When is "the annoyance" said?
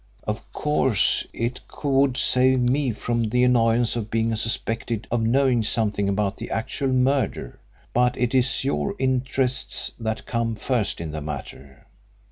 3.25-3.95